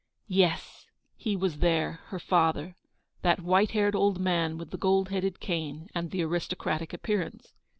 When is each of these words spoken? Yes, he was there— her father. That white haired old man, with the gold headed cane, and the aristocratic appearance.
Yes, 0.33 0.87
he 1.15 1.35
was 1.35 1.59
there— 1.59 1.99
her 2.07 2.17
father. 2.17 2.75
That 3.21 3.39
white 3.43 3.69
haired 3.73 3.93
old 3.93 4.19
man, 4.19 4.57
with 4.57 4.71
the 4.71 4.77
gold 4.77 5.09
headed 5.09 5.39
cane, 5.39 5.89
and 5.93 6.09
the 6.09 6.23
aristocratic 6.23 6.91
appearance. 6.91 7.53